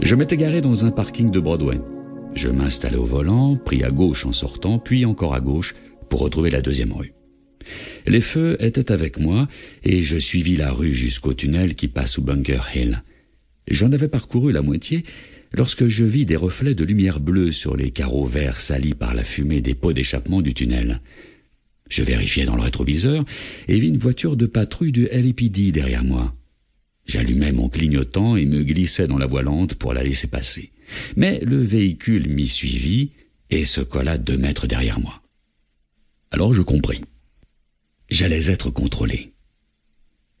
[0.00, 1.80] Je m'étais garé dans un parking de Broadway.
[2.34, 5.74] Je m'installai au volant, pris à gauche en sortant, puis encore à gauche
[6.08, 7.12] pour retrouver la deuxième rue.
[8.06, 9.48] Les feux étaient avec moi
[9.82, 13.02] et je suivis la rue jusqu'au tunnel qui passe sous Bunker Hill.
[13.68, 15.04] J'en avais parcouru la moitié
[15.52, 19.24] lorsque je vis des reflets de lumière bleue sur les carreaux verts salis par la
[19.24, 21.00] fumée des pots d'échappement du tunnel.
[21.88, 23.24] Je vérifiai dans le rétroviseur
[23.68, 26.34] et vis une voiture de patrouille du LAPD derrière moi.
[27.06, 30.72] J'allumai mon clignotant et me glissai dans la voie lente pour la laisser passer.
[31.16, 33.10] Mais le véhicule m'y suivit
[33.50, 35.22] et se colla deux mètres derrière moi.
[36.30, 37.02] Alors je compris.
[38.10, 39.32] J'allais être contrôlé.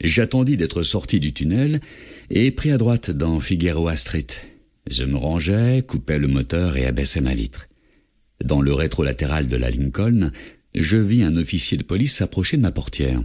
[0.02, 1.80] J'attendis d'être sorti du tunnel
[2.30, 4.26] et pris à droite dans Figueroa Street.
[4.90, 7.68] Je me rangeai, coupais le moteur et abaissai ma vitre.
[8.44, 10.30] Dans le rétrolatéral de la Lincoln,
[10.74, 13.22] je vis un officier de police s'approcher de ma portière.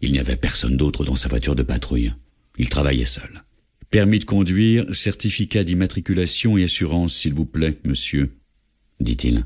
[0.00, 2.12] Il n'y avait personne d'autre dans sa voiture de patrouille.
[2.58, 3.42] Il travaillait seul.
[3.90, 8.32] Permis de conduire, certificat d'immatriculation et assurance, s'il vous plaît, monsieur,
[9.00, 9.44] dit-il.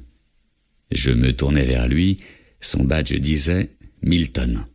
[0.92, 2.18] Je me tournai vers lui.
[2.60, 3.70] Son badge disait
[4.02, 4.66] Milton.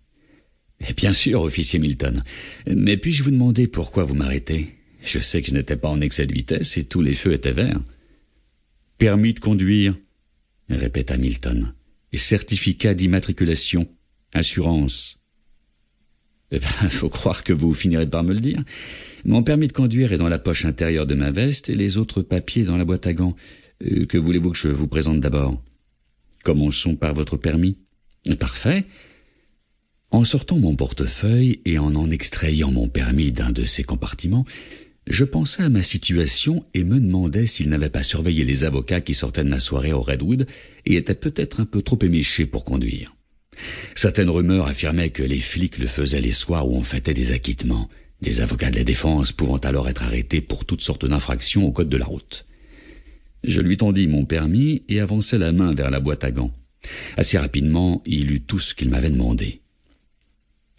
[0.88, 2.24] Eh bien sûr, officier Milton.
[2.68, 4.76] Mais puis-je vous demander pourquoi vous m'arrêtez?
[5.04, 7.52] Je sais que je n'étais pas en excès de vitesse et tous les feux étaient
[7.52, 7.82] verts.
[8.98, 9.96] Permis de conduire,
[10.70, 11.74] répéta Milton.
[12.14, 13.88] Certificat d'immatriculation,
[14.34, 15.21] assurance.
[16.52, 18.64] Eh ben, faut croire que vous finirez par me le dire.
[19.26, 22.22] Mon permis de conduire est dans la poche intérieure de ma veste et les autres
[22.22, 23.36] papiers dans la boîte à gants.
[23.84, 25.62] Euh, que voulez-vous que je vous présente d'abord?
[26.44, 27.78] Commençons par votre permis.
[28.40, 28.86] Parfait.
[30.10, 34.46] En sortant mon portefeuille et en en extrayant mon permis d'un de ses compartiments,
[35.08, 39.14] je pensais à ma situation et me demandais s'il n'avait pas surveillé les avocats qui
[39.14, 40.48] sortaient de ma soirée au Redwood
[40.86, 43.16] et étaient peut-être un peu trop éméchés pour conduire.
[43.96, 47.90] Certaines rumeurs affirmaient que les flics le faisaient les soirs où on fêtait des acquittements,
[48.22, 51.90] des avocats de la défense pouvant alors être arrêtés pour toutes sortes d'infractions au code
[51.90, 52.46] de la route.
[53.44, 56.54] Je lui tendis mon permis et avançai la main vers la boîte à gants.
[57.18, 59.62] Assez rapidement, il eut tout ce qu'il m'avait demandé.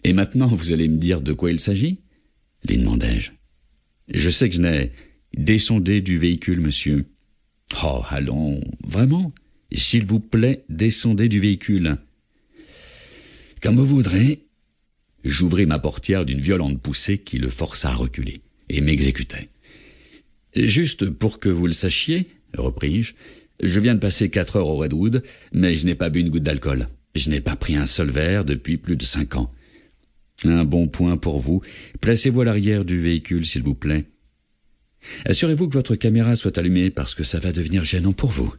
[0.03, 1.99] Et maintenant, vous allez me dire de quoi il s'agit?
[2.67, 3.31] lui demandai-je.
[4.13, 4.91] Je sais que je n'ai
[5.35, 7.05] descendé du véhicule, monsieur.
[7.83, 9.33] Oh, allons, vraiment
[9.71, 11.97] S'il vous plaît, descendez du véhicule.
[13.63, 14.41] Comme vous voudrez.
[15.23, 19.47] J'ouvris ma portière d'une violente poussée qui le força à reculer, et m'exécutait.
[20.53, 23.13] Juste pour que vous le sachiez, repris-je,
[23.63, 25.23] je viens de passer quatre heures au Redwood,
[25.53, 26.89] mais je n'ai pas bu une goutte d'alcool.
[27.15, 29.49] Je n'ai pas pris un seul verre depuis plus de cinq ans.
[30.43, 31.61] Un bon point pour vous.
[32.01, 34.03] Placez-vous à l'arrière du véhicule, s'il vous plaît.
[35.23, 38.53] Assurez-vous que votre caméra soit allumée parce que ça va devenir gênant pour vous.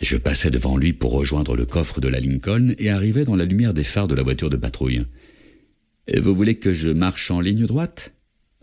[0.00, 3.44] Je passai devant lui pour rejoindre le coffre de la Lincoln et arrivai dans la
[3.44, 5.04] lumière des phares de la voiture de patrouille.
[6.16, 8.12] Vous voulez que je marche en ligne droite?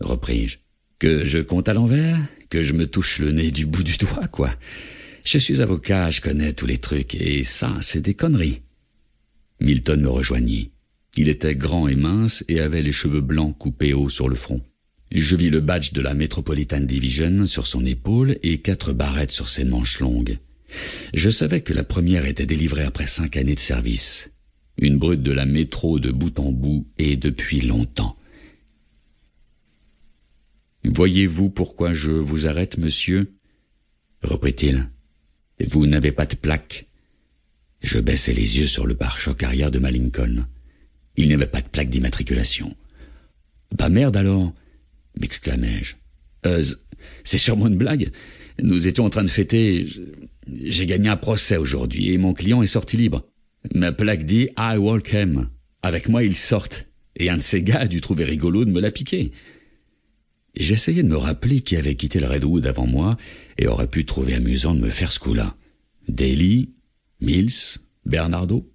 [0.00, 0.58] repris-je.
[0.98, 2.18] Que je compte à l'envers
[2.50, 4.54] Que je me touche le nez du bout du doigt, quoi.
[5.24, 8.62] Je suis avocat, je connais tous les trucs, et ça, c'est des conneries.
[9.60, 10.72] Milton me rejoignit.
[11.16, 14.62] Il était grand et mince et avait les cheveux blancs coupés haut sur le front.
[15.12, 19.48] Je vis le badge de la Metropolitan Division sur son épaule et quatre barrettes sur
[19.48, 20.38] ses manches longues.
[21.14, 24.30] Je savais que la première était délivrée après cinq années de service.
[24.76, 28.16] Une brute de la métro de bout en bout et depuis longtemps.
[30.84, 33.32] Voyez-vous pourquoi je vous arrête, monsieur?
[34.22, 34.88] reprit-il.
[35.66, 36.86] Vous n'avez pas de plaque.
[37.82, 40.46] Je baissai les yeux sur le pare-choc arrière de ma Lincoln.
[41.16, 42.76] Il n'y avait pas de plaque d'immatriculation.
[43.76, 44.52] Bah merde alors?
[45.18, 45.96] m'exclamai-je.
[46.46, 46.64] Euh,
[47.24, 48.12] c'est sûrement une blague.
[48.62, 49.86] Nous étions en train de fêter.
[50.46, 53.26] J'ai gagné un procès aujourd'hui et mon client est sorti libre.
[53.74, 55.48] Ma plaque dit I walk him.
[55.82, 56.86] Avec moi, ils sortent.
[57.16, 59.32] Et un de ces gars a dû trouver rigolo de me la piquer.
[60.56, 63.16] J'essayais de me rappeler qui avait quitté le Redwood avant moi
[63.58, 65.56] et aurait pu trouver amusant de me faire ce coup-là.
[66.08, 66.70] Daly,
[67.20, 68.68] Mills, Bernardo.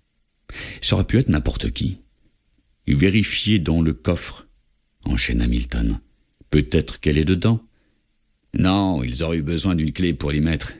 [0.81, 1.99] Ça aurait pu être n'importe qui.
[2.87, 4.47] Vérifiez dans le coffre,
[5.03, 5.99] enchaîna Milton.
[6.49, 7.61] Peut-être qu'elle est dedans.
[8.53, 10.73] Non, ils auraient eu besoin d'une clé pour l'y mettre.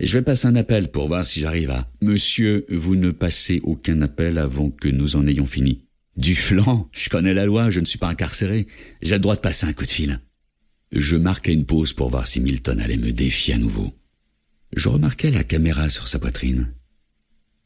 [0.00, 1.88] Je vais passer un appel pour voir si j'arrive à...
[2.00, 5.84] Monsieur, vous ne passez aucun appel avant que nous en ayons fini.
[6.16, 8.66] Du flanc, je connais la loi, je ne suis pas incarcéré.
[9.00, 10.20] J'ai le droit de passer un coup de fil.
[10.92, 13.92] Je marquai une pause pour voir si Milton allait me défier à nouveau.
[14.74, 16.72] Je remarquai la caméra sur sa poitrine.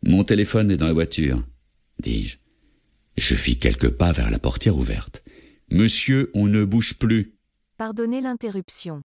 [0.03, 1.43] Mon téléphone est dans la voiture,
[2.01, 2.37] dis-je.
[3.17, 5.23] Je fis quelques pas vers la portière ouverte.
[5.71, 7.35] Monsieur, on ne bouge plus.
[7.79, 9.03] Pardonnez l'interruption.